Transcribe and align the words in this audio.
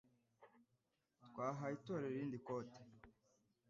Twahaye 1.23 1.73
itorero 1.77 2.13
irindi 2.15 2.37
kote. 2.45 2.81